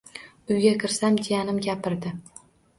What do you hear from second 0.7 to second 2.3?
kirsam jiyanim gapirdi.